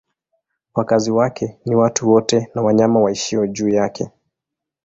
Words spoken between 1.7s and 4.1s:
watu wote na wanyama waishio juu yake.